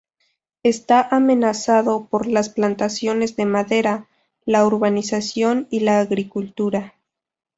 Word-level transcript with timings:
Está 0.63 1.01
amenazado 1.11 2.07
por 2.07 2.25
las 2.25 2.49
plantaciones 2.49 3.35
de 3.35 3.45
madera, 3.45 4.09
la 4.45 4.65
urbanización 4.65 5.67
y 5.69 5.81
la 5.81 5.99
agricultura. 5.99 6.95